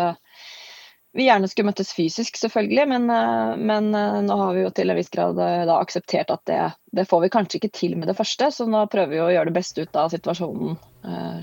vi 1.17 1.25
gjerne 1.25 1.47
skulle 1.49 1.71
møttes 1.71 1.95
fysisk, 1.97 2.37
selvfølgelig, 2.37 2.83
men, 2.91 3.09
eh, 3.09 3.55
men, 3.57 3.89
eh, 3.95 4.19
nå 4.21 4.35
har 4.37 4.53
vi 4.53 4.61
jo 4.61 4.69
til 4.69 4.91
en 4.93 4.99
viss 4.99 5.09
grad 5.09 5.39
eh, 5.41 5.71
akseptert 5.73 6.29
at 6.29 6.43
det, 6.45 6.59
det, 6.93 7.07
får 7.09 7.23
vi 7.23 7.31
kanskje 7.33 7.57
ikke 7.57 7.73
til 7.73 7.95
med 7.97 8.11
det 8.11 8.17
første. 8.19 8.51
Så 8.53 8.67
nå 8.69 8.83
prøver 8.91 9.15
vi 9.15 9.23
å 9.23 9.31
gjøre 9.33 9.49
det 9.49 9.57
beste 9.57 9.81
ut 9.81 9.97
av 9.97 10.13
situasjonen 10.13 10.77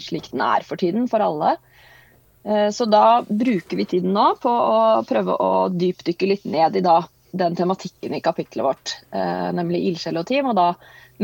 slik 0.03 0.27
den 0.29 0.43
er 0.45 0.61
for 0.67 0.77
tiden, 0.77 1.07
for 1.09 1.25
alle. 1.25 1.55
Uh, 2.45 2.71
så 2.71 2.87
da 2.91 3.25
bruker 3.29 3.77
vi 3.81 3.89
tiden 3.89 4.15
nå 4.17 4.27
på 4.43 4.53
å 4.53 5.03
prøve 5.09 5.37
å 5.41 5.53
dypdykke 5.73 6.29
litt 6.29 6.45
ned 6.49 6.77
i 6.77 6.85
da, 6.85 6.99
den 7.33 7.57
tematikken 7.57 8.15
i 8.17 8.23
kapitlet 8.25 8.65
vårt, 8.67 8.97
uh, 9.17 9.51
nemlig 9.57 9.85
ildsjel 9.91 10.21
og 10.21 10.29
team, 10.29 10.53
og 10.53 10.59
da 10.59 10.69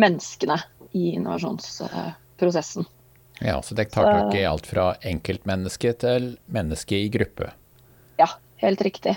menneskene 0.01 0.57
i 0.97 1.13
innovasjonsprosessen. 1.19 2.89
Ja, 3.41 3.63
så 3.63 3.75
dere 3.75 3.89
tar 3.89 4.09
tak 4.13 4.35
i 4.37 4.45
alt 4.45 4.67
fra 4.69 4.93
enkeltmenneske 5.07 5.95
til 6.03 6.35
menneske 6.53 6.99
i 6.99 7.09
gruppe? 7.13 7.53
Ja, 8.21 8.29
helt 8.61 8.83
riktig. 8.85 9.17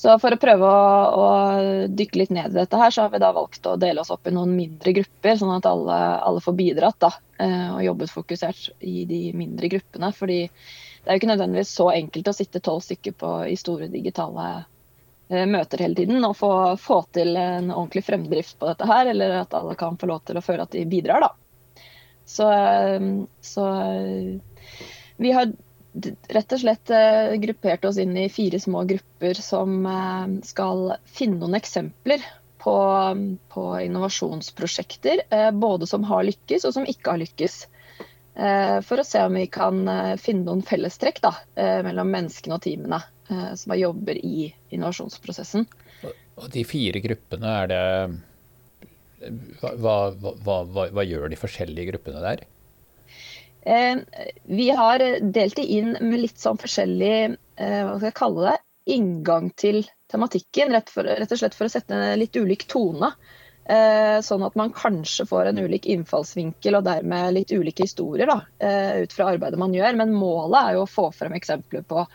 Så 0.00 0.14
for 0.16 0.32
å 0.32 0.40
prøve 0.40 0.64
å, 0.64 0.84
å, 1.12 1.24
dykke 1.92 2.22
litt 2.22 2.30
ned 2.32 2.54
i 2.54 2.56
dette 2.56 2.78
her, 2.80 2.92
så 2.94 3.04
har 3.04 3.10
vi 3.12 3.18
da 3.20 3.34
valgt 3.36 3.66
å 3.68 3.74
dele 3.76 4.00
oss 4.00 4.12
opp 4.14 4.30
i 4.30 4.32
noen 4.32 4.54
mindre 4.56 4.94
grupper, 4.96 5.34
sånn 5.36 5.52
at 5.58 5.68
alle, 5.68 5.98
alle 6.24 6.40
får 6.40 6.56
bidratt 6.56 6.96
da, 7.04 7.10
eh, 7.36 7.66
og 7.74 7.82
jobbet 7.84 8.14
fokusert 8.14 8.70
i 8.80 9.04
de 9.10 9.18
mindre 9.36 9.68
gruppene. 9.74 10.08
Fordi 10.16 10.38
det 10.46 11.04
er 11.04 11.18
jo 11.18 11.20
ikke 11.20 11.30
nødvendigvis 11.34 11.74
så 11.76 11.90
enkelt 11.92 12.32
å 12.32 12.36
sitte 12.38 12.64
tolv 12.64 12.80
stykker 12.86 13.18
på, 13.20 13.34
i 13.52 13.60
store 13.60 13.90
digitale 13.92 14.48
eh, 15.28 15.44
møter 15.44 15.84
hele 15.84 16.00
tiden 16.00 16.24
og 16.24 16.38
få, 16.38 16.52
få, 16.80 17.02
til 17.12 17.36
en 17.36 17.68
ordentlig 17.68 18.06
fremdrift 18.08 18.56
på 18.56 18.72
dette 18.72 18.88
her, 18.88 19.12
eller 19.12 19.42
at 19.42 19.60
alle 19.60 19.76
kan 19.76 20.00
få 20.00 20.08
lov 20.08 20.24
til 20.24 20.40
å 20.40 20.46
føle 20.48 20.64
at 20.64 20.78
de 20.78 20.88
bidrar, 20.88 21.28
da. 21.28 21.84
Så, 22.24 22.48
eh, 22.48 23.10
så 23.44 23.68
vi 25.20 25.36
har 25.36 25.52
rett 26.28 26.52
og 26.54 26.60
slett 26.62 26.90
eh, 26.94 27.34
gruppert 27.42 27.84
oss 27.88 27.98
inn 27.98 28.16
i 28.16 28.28
fire 28.30 28.60
små 28.60 28.84
grupper 28.88 29.40
som 29.42 29.86
eh, 29.86 30.36
skal 30.46 30.94
finne 31.10 31.40
noen 31.40 31.58
eksempler 31.58 32.22
på, 32.60 32.76
på 33.50 33.64
innovasjonsprosjekter, 33.86 35.24
eh, 35.30 35.50
både 35.50 35.88
som 35.90 36.04
har 36.10 36.26
lykkes 36.28 36.68
og 36.68 36.76
som 36.76 36.88
ikke 36.88 37.14
har 37.14 37.22
lykkes. 37.24 37.60
For 38.40 39.02
å 39.02 39.04
se 39.04 39.20
om 39.26 39.34
vi 39.36 39.48
kan 39.52 39.82
finne 40.16 40.46
noen 40.46 40.62
fellestrekk 40.64 41.18
da, 41.20 41.32
mellom 41.84 42.08
menneskene 42.08 42.54
og 42.56 42.62
teamene 42.64 43.00
som 43.58 43.74
jobber 43.76 44.16
i 44.16 44.46
innovasjonsprosessen. 44.72 45.66
Og 46.38 46.46
de 46.54 46.62
fire 46.64 47.02
gruppene, 47.04 47.50
er 47.50 47.68
det 47.68 47.82
hva, 49.82 49.98
hva, 50.14 50.30
hva, 50.46 50.86
hva 50.94 51.04
gjør 51.04 51.28
de 51.34 51.40
forskjellige 51.42 51.90
gruppene 51.90 52.22
der? 52.24 52.46
Eh, 53.62 53.96
vi 54.42 54.70
har 54.70 54.98
delt 55.20 55.56
det 55.56 55.64
inn 55.64 55.92
med 56.00 56.20
litt 56.20 56.40
sånn 56.40 56.58
forskjellig 56.60 57.14
eh, 57.56 57.82
hva 57.84 57.98
skal 57.98 58.08
jeg 58.08 58.16
kalle 58.16 58.46
det, 58.46 58.56
inngang 58.94 59.50
til 59.52 59.82
tematikken. 60.10 60.72
Rett, 60.74 60.90
for, 60.92 61.04
rett 61.04 61.32
og 61.32 61.42
slett 61.42 61.56
for 61.56 61.68
å 61.68 61.72
sette 61.72 61.94
en 61.96 62.18
litt 62.20 62.36
ulik 62.36 62.66
tone. 62.70 63.12
Eh, 63.70 64.18
sånn 64.24 64.42
at 64.42 64.56
man 64.58 64.72
kanskje 64.74 65.28
får 65.28 65.50
en 65.50 65.60
ulik 65.62 65.86
innfallsvinkel 65.92 66.78
og 66.78 66.86
dermed 66.88 67.36
litt 67.36 67.52
ulike 67.52 67.84
historier 67.86 68.30
da, 68.30 68.40
ut 68.98 69.12
fra 69.14 69.28
arbeidet 69.34 69.60
man 69.60 69.76
gjør. 69.76 69.98
Men 70.00 70.16
målet 70.16 70.60
er 70.62 70.78
jo 70.78 70.86
å 70.86 70.90
få 70.90 71.10
frem 71.14 71.36
eksempler 71.36 71.84
på, 71.86 72.06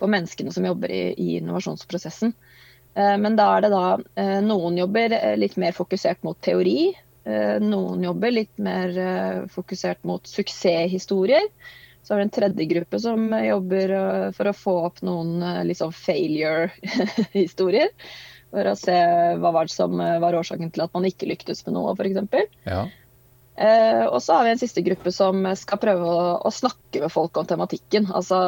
på 0.00 0.10
menneskene 0.10 0.54
som 0.54 0.66
jobber 0.66 0.90
i, 0.90 1.02
i 1.12 1.36
innovasjonsprosessen. 1.38 2.32
Men 2.98 3.36
da 3.38 3.44
er 3.54 3.62
det 3.62 3.68
da 3.70 4.40
noen 4.42 4.78
jobber 4.80 5.12
litt 5.38 5.54
mer 5.60 5.76
fokusert 5.76 6.24
mot 6.26 6.40
teori, 6.42 6.88
noen 7.62 8.06
jobber 8.06 8.32
litt 8.32 8.54
mer 8.62 8.94
eh, 8.98 9.42
fokusert 9.52 10.06
mot 10.08 10.26
suksesshistorier. 10.26 11.50
Så 12.02 12.14
er 12.14 12.22
det 12.22 12.28
en 12.28 12.36
tredje 12.38 12.68
gruppe 12.70 13.00
som 13.02 13.28
jobber 13.34 13.94
eh, 13.98 14.24
for 14.36 14.50
å 14.50 14.56
få 14.56 14.76
opp 14.86 15.02
noen 15.06 15.42
liksom 15.68 15.92
failure-historier. 15.92 17.92
For 18.48 18.70
å 18.70 18.78
se 18.80 18.96
hva 19.42 19.52
var 19.52 19.68
det 19.68 19.74
som 19.74 19.98
var 19.98 20.38
årsaken 20.38 20.72
til 20.72 20.86
at 20.86 20.94
man 20.96 21.04
ikke 21.04 21.28
lyktes 21.28 21.60
med 21.66 21.76
noe, 21.76 21.92
f.eks. 21.92 22.56
Ja. 22.64 22.86
Eh, 23.58 24.04
og 24.06 24.20
så 24.22 24.36
har 24.36 24.44
vi 24.46 24.52
en 24.54 24.60
siste 24.60 24.84
gruppe 24.86 25.10
som 25.10 25.42
skal 25.58 25.80
prøve 25.82 26.06
å, 26.06 26.26
å, 26.46 26.50
snakke 26.54 27.02
med 27.02 27.10
folk 27.10 27.40
om 27.40 27.48
tematikken. 27.48 28.06
Altså 28.14 28.38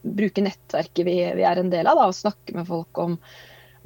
bruke 0.00 0.44
nettverket 0.46 1.04
vi, 1.04 1.16
vi 1.36 1.44
er 1.44 1.60
en 1.60 1.72
del 1.72 1.90
av, 1.90 2.00
da, 2.00 2.08
og 2.08 2.16
snakke 2.16 2.56
med 2.56 2.68
folk 2.70 3.02
om 3.04 3.18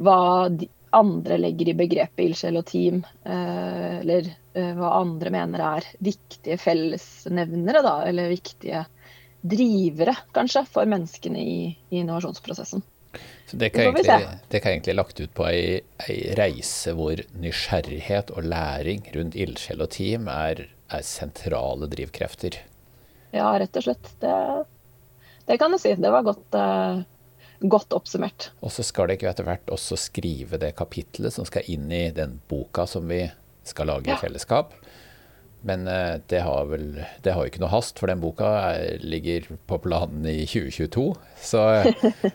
hva 0.04 0.20
de, 0.54 0.70
andre 0.94 1.38
legger 1.40 1.70
i 1.70 1.76
begrepet 1.78 2.24
ildsjel 2.28 2.58
og 2.60 2.66
team, 2.68 3.02
eh, 3.26 4.00
eller 4.00 4.30
eh, 4.30 4.72
hva 4.78 4.94
andre 5.00 5.32
mener 5.34 5.64
er 5.66 5.88
viktige 5.98 6.58
fellesnevnere, 6.60 7.82
da, 7.84 7.94
eller 8.08 8.32
viktige 8.32 8.84
drivere, 9.44 10.16
kanskje, 10.32 10.64
for 10.72 10.88
menneskene 10.88 11.40
i, 11.40 11.56
i 11.90 12.00
innovasjonsprosessen. 12.00 12.84
Så 13.46 13.56
det 13.60 13.70
kan, 13.70 13.84
egentlig, 13.84 14.28
det 14.48 14.60
kan 14.60 14.72
egentlig 14.72 14.94
lagt 14.96 15.20
ut 15.20 15.34
på 15.36 15.46
ei, 15.46 15.80
ei, 16.08 16.16
reise 16.38 16.94
hvor 16.96 17.20
nysgjerrighet 17.38 18.32
og 18.34 18.48
læring 18.48 19.04
rundt 19.14 19.36
ildsjel 19.38 19.84
og 19.84 19.92
team 19.94 20.30
er, 20.32 20.64
er, 20.88 21.04
sentrale 21.06 21.86
drivkrefter? 21.92 22.56
Ja, 23.34 23.52
rett 23.60 23.76
og 23.76 23.86
slett. 23.86 24.08
Det, 24.22 24.34
det 25.46 25.58
kan 25.60 25.74
du 25.74 25.78
si. 25.82 25.92
Det 26.00 26.14
var 26.14 26.26
godt, 26.26 26.48
uh, 26.56 27.04
godt 27.60 27.94
oppsummert. 27.96 28.50
Og 28.60 28.72
så 28.74 28.84
skal 28.86 29.12
dere 29.12 29.30
etter 29.30 29.46
hvert 29.46 29.72
også 29.72 29.98
skrive 30.00 30.60
det 30.60 30.74
kapitlet 30.78 31.34
som 31.34 31.46
skal 31.48 31.66
inn 31.70 31.90
i 31.92 32.08
den 32.14 32.38
boka 32.50 32.86
som 32.90 33.08
vi 33.08 33.24
skal 33.64 33.88
lage 33.92 34.10
ja. 34.10 34.18
i 34.18 34.22
fellesskap. 34.22 34.74
Men 35.64 35.86
eh, 35.88 36.20
det 36.26 36.42
har 36.44 36.66
vel 36.68 36.90
det 37.24 37.32
har 37.32 37.40
jo 37.40 37.48
ikke 37.48 37.62
noe 37.62 37.72
hast, 37.72 37.96
for 37.96 38.10
den 38.12 38.20
boka 38.20 38.50
er, 38.74 38.98
ligger 39.00 39.46
på 39.64 39.78
planen 39.86 40.26
i 40.28 40.42
2022. 40.44 41.04
Så 41.40 41.62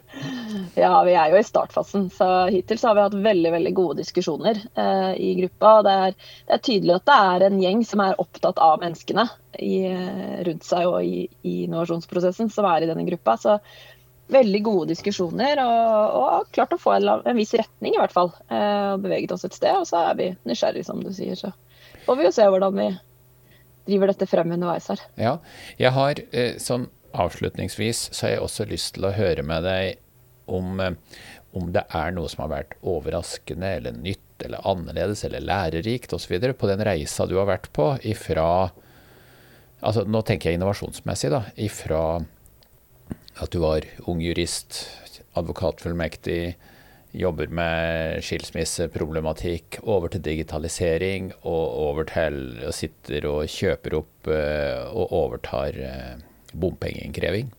Ja, 0.83 0.95
vi 1.05 1.13
er 1.13 1.29
jo 1.29 1.37
i 1.37 1.45
startfasen. 1.45 2.07
Så 2.13 2.25
hittil 2.49 2.81
så 2.81 2.89
har 2.89 2.97
vi 2.97 3.03
hatt 3.05 3.19
veldig 3.29 3.51
veldig 3.53 3.73
gode 3.77 3.99
diskusjoner 4.01 4.57
eh, 4.73 5.13
i 5.21 5.35
gruppa. 5.43 5.75
Det 5.85 5.93
er, 6.07 6.17
det 6.47 6.57
er, 6.57 6.63
tydelig 6.71 6.97
at 6.97 7.05
det 7.11 7.19
er 7.27 7.45
en 7.45 7.61
gjeng 7.61 7.85
som 7.91 8.03
er 8.07 8.17
opptatt 8.25 8.63
av 8.65 8.81
menneskene 8.81 9.27
i, 9.61 9.77
rundt 10.49 10.65
seg 10.65 10.89
og 10.89 11.05
i, 11.05 11.27
i 11.45 11.55
innovasjonsprosessen, 11.67 12.49
som 12.53 12.65
er 12.71 12.81
i 12.81 12.89
denne 12.89 13.05
gruppa. 13.11 13.37
Så 13.37 13.59
veldig 14.29 14.61
gode 14.65 14.89
diskusjoner 14.91 15.61
og, 15.63 16.17
og 16.19 16.49
klart 16.55 16.73
å 16.75 16.79
få 16.81 16.95
en, 16.97 17.09
en, 17.17 17.37
viss 17.37 17.55
retning, 17.57 17.95
i 17.95 18.01
hvert 18.01 18.13
fall. 18.13 18.31
Eh, 18.51 18.93
og 18.93 19.03
beveget 19.05 19.33
oss 19.35 19.45
et 19.47 19.57
sted. 19.57 19.73
Og 19.81 19.87
så 19.89 20.03
er 20.11 20.19
vi 20.19 20.29
nysgjerrige, 20.49 20.87
som 20.87 21.01
du 21.03 21.11
sier. 21.15 21.37
Så 21.39 21.51
får 22.05 22.19
vi 22.19 22.27
jo 22.27 22.35
se 22.35 22.47
hvordan 22.49 22.77
vi 22.77 22.89
driver 23.89 24.13
dette 24.13 24.29
frem 24.29 24.53
underveis 24.53 24.89
her. 24.91 25.03
Ja, 25.19 25.35
jeg 25.81 25.93
har 25.95 26.21
eh, 26.29 26.55
sånn 26.61 26.87
avslutningsvis 27.17 28.09
så 28.13 28.27
har 28.27 28.35
jeg 28.35 28.45
også 28.45 28.69
lyst 28.69 28.93
til 28.97 29.07
å 29.09 29.15
høre 29.15 29.45
med 29.45 29.65
deg 29.65 29.97
om, 30.49 30.79
eh, 30.83 30.97
om 31.57 31.71
det 31.73 31.87
er 31.97 32.13
noe 32.13 32.29
som 32.29 32.45
har 32.45 32.53
vært 32.53 32.75
overraskende 32.85 33.77
eller 33.79 33.97
nytt 33.97 34.45
eller 34.45 34.63
annerledes 34.69 35.25
eller 35.27 35.43
lærerikt 35.43 36.13
osv. 36.15 36.37
på 36.53 36.69
den 36.69 36.83
reisa 36.85 37.25
du 37.27 37.35
har 37.39 37.49
vært 37.49 37.71
på 37.75 37.91
ifra 38.07 38.69
altså 39.79 40.03
Nå 40.03 40.21
tenker 40.27 40.49
jeg 40.49 40.59
innovasjonsmessig, 40.59 41.29
da. 41.31 41.45
Ifra 41.55 42.19
at 43.37 43.53
du 43.53 43.61
var 43.61 43.85
ung 44.09 44.21
jurist, 44.23 44.81
advokatfullmektig, 45.37 46.55
jobber 47.11 47.49
med 47.53 48.23
skilsmisseproblematikk, 48.25 49.79
over 49.89 50.11
til 50.13 50.23
digitalisering 50.25 51.31
og 51.41 51.77
over 51.87 52.09
til 52.09 52.59
og 52.67 52.75
sitter 52.75 53.25
og 53.29 53.47
kjøper 53.49 53.97
opp 54.01 54.29
eh, 54.29 54.83
og 54.93 55.15
overtar 55.23 55.79
eh, 55.79 56.19
bompengeinnkreving. 56.53 57.49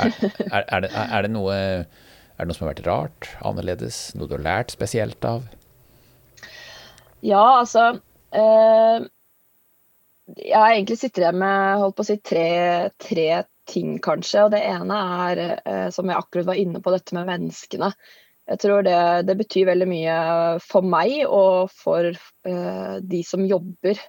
Er, 0.00 0.14
er, 0.48 0.62
er, 0.62 0.80
det, 0.86 0.90
er, 0.96 1.26
det 1.26 1.30
noe, 1.34 1.54
Er 1.54 2.38
det 2.40 2.48
noe 2.48 2.56
som 2.56 2.64
har 2.64 2.72
vært 2.72 2.86
rart, 2.88 3.28
annerledes, 3.44 4.14
noe 4.16 4.30
du 4.30 4.38
har 4.38 4.46
lært 4.46 4.72
spesielt 4.72 5.24
av? 5.28 5.44
Ja, 7.24 7.60
altså 7.60 7.98
eh, 8.32 9.04
Jeg 10.40 10.62
egentlig 10.62 10.96
sitter 11.00 11.26
igjen 11.26 11.42
med 11.44 11.82
holdt 11.82 11.98
på 11.98 12.06
å 12.06 12.08
si 12.08 12.16
tre, 12.24 12.48
tre 12.96 13.28
ting, 13.68 13.96
kanskje. 14.02 14.44
Og 14.46 14.52
det 14.54 14.62
ene 14.66 15.00
er, 15.24 15.42
eh, 15.64 15.88
som 15.94 16.10
jeg 16.10 16.20
akkurat 16.20 16.52
var 16.52 16.60
inne 16.60 16.82
på, 16.84 16.92
dette 16.94 17.16
med 17.16 17.28
menneskene. 17.30 17.90
Jeg 18.50 18.60
tror 18.60 18.84
det, 18.84 19.00
det 19.24 19.36
betyr 19.40 19.70
veldig 19.70 19.86
mye 19.88 20.14
for 20.60 20.84
meg 20.84 21.22
og 21.24 21.70
for 21.72 22.10
uh, 22.12 22.96
de 23.00 23.22
som 23.24 23.46
jobber 23.48 24.00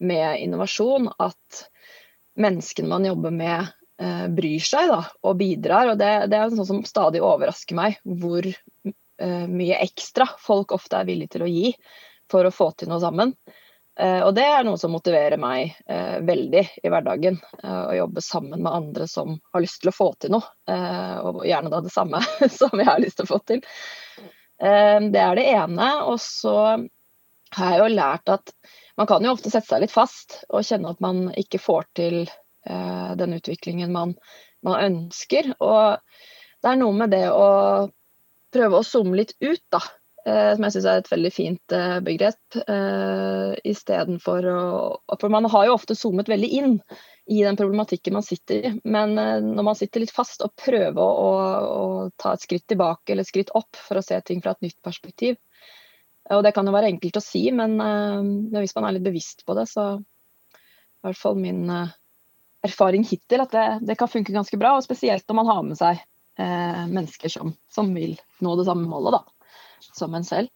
med 0.00 0.40
innovasjon, 0.40 1.10
at 1.20 1.58
menneskene 2.40 2.88
man 2.88 3.04
jobber 3.04 3.34
med, 3.34 3.74
uh, 4.00 4.24
bryr 4.32 4.64
seg 4.64 4.88
da, 4.88 5.02
og 5.20 5.36
bidrar. 5.42 5.92
Og 5.92 6.00
det, 6.00 6.14
det 6.32 6.40
er 6.40 6.54
sånn 6.54 6.70
som 6.70 6.80
stadig 6.88 7.20
overrasker 7.20 7.76
meg, 7.76 8.00
hvor 8.08 8.48
uh, 8.48 9.44
mye 9.52 9.82
ekstra 9.84 10.30
folk 10.40 10.72
ofte 10.72 11.02
er 11.02 11.10
villige 11.12 11.36
til 11.36 11.44
å 11.44 11.52
gi 11.52 11.74
for 12.32 12.48
å 12.48 12.54
få 12.56 12.70
til 12.72 12.88
noe 12.88 13.04
sammen. 13.04 13.36
Eh, 13.96 14.20
og 14.26 14.32
det 14.34 14.42
er 14.42 14.64
noe 14.66 14.78
som 14.80 14.90
motiverer 14.90 15.38
meg 15.38 15.76
eh, 15.86 16.18
veldig 16.26 16.62
i 16.82 16.90
hverdagen. 16.90 17.38
Eh, 17.62 17.82
å 17.92 17.96
jobbe 18.00 18.24
sammen 18.24 18.62
med 18.64 18.72
andre 18.72 19.06
som 19.10 19.36
har 19.54 19.62
lyst 19.62 19.82
til 19.84 19.92
å 19.92 19.94
få 19.94 20.08
til 20.18 20.34
noe. 20.34 20.48
og 21.24 21.44
gjerne 21.46 21.70
da 21.70 21.80
det 21.84 21.92
samme 21.94 22.20
som 22.58 22.74
jeg 22.74 22.88
har 22.88 23.02
lyst 23.02 23.20
til 23.20 23.28
å 23.28 23.32
få 23.34 23.40
til. 23.46 23.62
det 24.58 25.20
er 25.20 25.36
det 25.36 25.44
ene. 25.52 25.90
Og 26.10 26.18
så 26.22 26.56
har 27.54 27.70
jeg 27.70 27.82
jo 27.82 27.90
lært 27.94 28.32
at 28.32 28.54
man 28.98 29.08
kan 29.10 29.24
jo 29.24 29.34
ofte 29.34 29.50
sette 29.50 29.68
seg 29.68 29.82
litt 29.82 29.94
fast 29.94 30.40
og 30.48 30.64
kjenne 30.66 30.94
at 30.94 31.02
man 31.02 31.26
ikke 31.38 31.58
får 31.58 31.86
til 31.98 32.18
den 32.64 33.34
utviklingen 33.36 33.92
man, 33.92 34.14
man 34.64 34.80
ønsker. 34.80 35.52
Og 35.58 35.98
det 36.62 36.70
er 36.70 36.80
noe 36.80 36.96
med 36.96 37.12
det 37.12 37.26
å 37.30 37.90
prøve 38.54 38.80
å 38.80 38.86
zoome 38.86 39.18
litt 39.18 39.34
ut, 39.42 39.62
da. 39.74 39.82
Eh, 40.24 40.50
som 40.56 40.64
jeg 40.64 40.72
syns 40.72 40.86
er 40.88 41.00
et 41.02 41.10
veldig 41.12 41.30
fint 41.34 41.74
eh, 41.76 41.98
begrep. 42.04 42.56
Uh, 42.64 43.52
Istedenfor 43.68 44.46
å 44.48 44.60
For 45.20 45.32
man 45.32 45.44
har 45.52 45.66
jo 45.68 45.74
ofte 45.76 45.96
zoomet 45.98 46.30
veldig 46.32 46.48
inn 46.60 46.78
i 47.28 47.42
den 47.44 47.58
problematikken 47.60 48.16
man 48.16 48.24
sitter 48.24 48.68
i. 48.70 48.70
Men 48.88 49.16
når 49.16 49.66
man 49.66 49.76
sitter 49.76 50.00
litt 50.00 50.12
fast 50.12 50.44
og 50.44 50.52
prøver 50.60 51.00
å, 51.00 51.28
å, 51.64 51.84
ta 52.20 52.34
et 52.34 52.44
skritt 52.44 52.66
tilbake 52.68 53.12
eller 53.12 53.24
et 53.24 53.32
skritt 53.32 53.52
opp 53.56 53.76
for 53.80 54.00
å 54.00 54.04
se 54.04 54.18
ting 54.24 54.42
fra 54.44 54.52
et 54.52 54.64
nytt 54.66 54.80
perspektiv. 54.84 55.38
Og 56.32 56.44
det 56.44 56.52
kan 56.56 56.68
jo 56.68 56.72
være 56.72 56.90
enkelt 56.92 57.16
å 57.16 57.24
si, 57.24 57.46
men 57.52 57.78
hvis 58.52 58.76
man 58.76 58.88
er 58.88 58.96
litt 58.96 59.06
bevisst 59.08 59.44
på 59.48 59.56
det, 59.56 59.64
så 59.72 59.86
i 59.96 61.08
hvert 61.08 61.20
fall 61.20 61.40
min 61.40 61.64
erfaring 62.64 63.08
hittil 63.08 63.44
at 63.44 63.56
det, 63.56 63.64
det, 63.88 63.96
kan 64.00 64.12
funke 64.12 64.36
ganske 64.36 64.60
bra. 64.60 64.74
Og 64.76 64.84
spesielt 64.84 65.24
når 65.28 65.40
man 65.40 65.50
har 65.52 65.64
med 65.64 65.80
seg 65.80 66.04
mennesker 66.36 67.32
som, 67.32 67.56
som 67.72 67.88
vil 67.96 68.18
nå 68.44 68.56
det 68.60 68.68
samme 68.68 68.88
målet, 68.88 69.16
da 69.16 69.34
som 69.92 70.14
en 70.16 70.26
selv. 70.26 70.52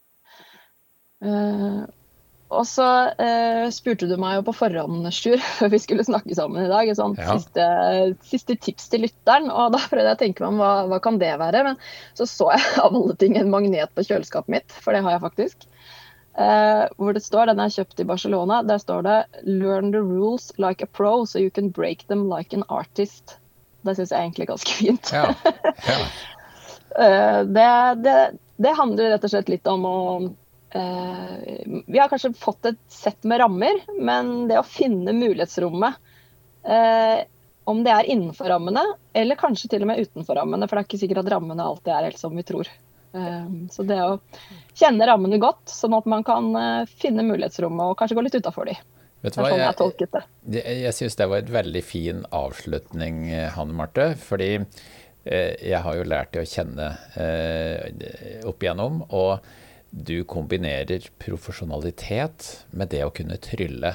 Uh, 1.25 1.85
og 2.49 2.65
så 2.65 2.87
uh, 3.13 3.67
spurte 3.75 4.07
du 4.09 4.15
meg 4.21 4.39
jo 4.39 4.45
på 4.47 4.55
forhånd, 4.57 5.09
Sjur, 5.13 5.41
før 5.59 5.73
vi 5.75 5.81
skulle 5.83 6.07
snakke 6.07 6.37
sammen 6.37 6.65
i 6.65 6.71
dag, 6.71 6.89
et 6.89 7.01
sånt 7.01 7.21
ja. 7.21 7.37
siste, 7.37 7.67
siste, 8.31 8.57
tips 8.65 8.89
til 8.93 9.05
lytteren. 9.05 9.51
Og 9.53 9.75
da 9.75 9.83
prøvde 9.83 10.07
jeg 10.07 10.19
å 10.19 10.23
tenke 10.23 10.45
meg 10.45 10.55
om 10.55 10.63
hva, 10.63 10.73
hva 10.89 11.01
kan 11.05 11.21
det 11.21 11.35
være. 11.41 11.65
Men 11.67 11.81
så 12.17 12.29
så 12.29 12.53
jeg 12.55 12.79
av 12.85 12.97
alle 12.99 13.19
ting 13.21 13.37
en 13.37 13.53
magnet 13.53 13.93
på 13.95 14.07
kjøleskapet 14.09 14.55
mitt, 14.57 14.79
for 14.81 14.97
det 14.97 15.05
har 15.05 15.19
jeg 15.19 15.27
faktisk. 15.27 15.69
Uh, 16.39 16.87
hvor 16.97 17.17
det 17.17 17.25
står, 17.25 17.51
den 17.51 17.61
er 17.61 17.75
kjøpt 17.75 18.01
i 18.01 18.07
Barcelona, 18.07 18.63
der 18.63 18.79
står 18.79 19.03
det 19.03 19.19
'Learn 19.43 19.91
the 19.91 20.01
rules 20.01 20.53
like 20.57 20.81
a 20.81 20.87
pro, 20.87 21.27
so 21.27 21.39
you 21.43 21.51
can 21.51 21.73
break 21.75 22.07
them 22.07 22.29
like 22.31 22.55
an 22.55 22.65
artist'. 22.71 23.37
Det 23.85 23.97
syns 23.97 24.13
jeg 24.13 24.23
egentlig 24.23 24.47
er 24.47 24.53
ganske 24.55 24.73
fint. 24.81 25.13
Ja. 25.13 25.35
Ja. 25.89 25.99
Det, 26.99 27.71
det 28.03 28.15
det 28.59 28.75
handler 28.75 29.13
rett 29.13 29.25
og 29.25 29.31
slett 29.31 29.51
litt 29.53 29.67
om 29.71 29.87
å 29.87 29.99
eh, 30.75 31.83
Vi 31.87 31.99
har 31.99 32.11
kanskje 32.11 32.35
fått 32.35 32.67
et 32.73 32.81
sett 32.91 33.23
med 33.23 33.39
rammer, 33.41 33.79
men 33.95 34.49
det 34.51 34.59
å 34.59 34.67
finne 34.67 35.15
mulighetsrommet 35.15 35.95
eh, 36.67 37.21
om 37.69 37.85
det 37.85 37.93
er 37.95 38.11
innenfor 38.11 38.51
rammene, 38.51 38.83
eller 39.13 39.39
kanskje 39.39 39.71
til 39.71 39.85
og 39.85 39.93
med 39.93 40.03
utenfor 40.03 40.41
rammene. 40.41 40.67
For 40.67 40.75
det 40.75 40.83
er 40.83 40.89
ikke 40.89 41.01
sikkert 41.05 41.23
at 41.23 41.33
rammene 41.37 41.69
alltid 41.71 41.93
er 41.95 42.09
helt 42.09 42.19
som 42.19 42.35
vi 42.35 42.47
tror. 42.49 42.71
Eh, 43.15 43.49
så 43.71 43.87
det 43.87 44.01
å 44.03 44.19
kjenne 44.75 45.07
rammene 45.07 45.39
godt, 45.43 45.69
sånn 45.71 45.95
at 46.01 46.11
man 46.11 46.27
kan 46.27 46.51
eh, 46.59 46.95
finne 46.99 47.27
mulighetsrommet 47.31 47.93
og 47.93 47.99
kanskje 48.01 48.19
gå 48.19 48.27
litt 48.27 48.41
utafor 48.43 48.73
de. 48.73 48.79
Vet 49.23 49.35
du 49.35 49.43
hva, 49.43 49.51
sånn 49.51 49.63
jeg, 49.63 49.95
jeg, 50.03 50.27
jeg, 50.57 50.83
jeg 50.83 50.95
syns 50.95 51.19
det 51.19 51.27
var 51.31 51.43
et 51.43 51.51
veldig 51.51 51.81
fin 51.87 52.27
avslutning, 52.35 53.27
Hanne 53.55 53.75
Marte. 53.79 54.13
Fordi 54.19 54.57
Eh, 54.59 54.98
jeg 55.29 55.81
har 55.85 55.97
jo 55.97 56.09
lært 56.09 56.35
deg 56.35 56.47
å 56.47 56.49
kjenne 56.49 56.91
eh, 57.21 58.43
opp 58.49 58.65
igjennom, 58.65 59.03
og 59.09 59.45
du 59.91 60.23
kombinerer 60.29 61.09
profesjonalitet 61.21 62.67
med 62.77 62.93
det 62.93 63.05
å 63.07 63.15
kunne 63.15 63.39
trylle. 63.41 63.95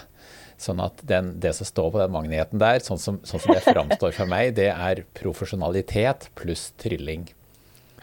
Sånn 0.62 0.82
at 0.84 1.02
den, 1.06 1.34
det 1.44 1.54
som 1.58 1.68
står 1.68 1.92
på 1.94 2.02
den 2.02 2.14
magneten 2.14 2.62
der, 2.62 2.82
sånn 2.86 3.02
som, 3.02 3.20
sånn 3.28 3.42
som 3.42 3.54
det 3.54 3.64
framstår 3.66 4.14
for 4.16 4.30
meg, 4.30 4.54
det 4.58 4.70
er 4.72 5.04
profesjonalitet 5.18 6.30
pluss 6.40 6.72
trylling. 6.82 7.30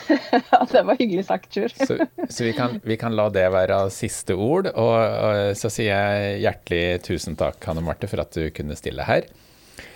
Ja, 0.50 0.64
det 0.70 0.80
var 0.88 0.96
hyggelig 0.96 1.26
sagt, 1.28 1.52
Sjur. 1.52 1.72
så, 1.76 1.96
så 2.24 2.44
vi, 2.46 2.54
kan, 2.56 2.78
vi, 2.82 2.96
kan, 2.96 3.12
la 3.16 3.26
det 3.32 3.44
være 3.52 3.82
siste 3.92 4.32
ord. 4.32 4.70
Og, 4.72 4.94
og 4.96 5.58
så 5.60 5.68
sier 5.72 5.92
jeg 5.92 6.38
hjertelig 6.46 7.02
tusen 7.04 7.36
takk, 7.38 7.60
Hanne 7.68 7.84
Marte, 7.84 8.08
for 8.08 8.22
at 8.22 8.32
du 8.32 8.48
kunne 8.54 8.78
stille 8.78 9.04
her. 9.04 9.28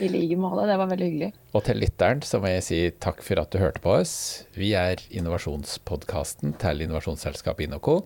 I 0.03 0.09
like 0.13 0.39
måte. 0.41 0.67
Det 0.69 0.79
var 0.81 0.91
veldig 0.91 1.11
hyggelig. 1.11 1.31
Og 1.55 1.67
til 1.67 1.81
lytteren 1.83 2.25
så 2.27 2.41
må 2.43 2.51
jeg 2.53 2.65
si 2.67 2.81
takk 3.03 3.23
for 3.25 3.43
at 3.43 3.53
du 3.53 3.61
hørte 3.63 3.83
på 3.85 3.95
oss. 3.99 4.17
Vi 4.59 4.73
er 4.79 5.03
innovasjonspodkasten 5.11 6.57
til 6.63 6.87
innovasjonsselskapet 6.87 7.69
InnoCo. 7.69 8.01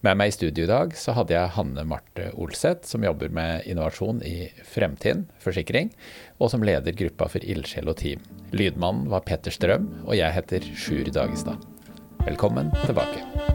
Med 0.00 0.16
meg 0.16 0.30
i 0.30 0.32
studio 0.32 0.64
i 0.64 0.70
dag 0.70 0.94
så 0.96 1.12
hadde 1.12 1.34
jeg 1.36 1.52
Hanne 1.58 1.84
Marte 1.84 2.30
Olseth, 2.40 2.88
som 2.88 3.04
jobber 3.04 3.28
med 3.36 3.68
innovasjon 3.68 4.22
i 4.24 4.48
Fremtiden 4.64 5.26
forsikring, 5.44 5.92
og 6.40 6.54
som 6.54 6.64
leder 6.64 6.96
gruppa 6.96 7.28
for 7.28 7.44
ildsjel 7.44 7.92
og 7.92 8.00
team. 8.00 8.24
Lydmannen 8.56 9.12
var 9.12 9.26
Petter 9.28 9.52
Strøm, 9.52 9.90
og 10.06 10.16
jeg 10.16 10.32
heter 10.38 10.72
Sjur 10.72 11.12
Dagestad. 11.12 11.60
Velkommen 12.24 12.72
tilbake. 12.86 13.49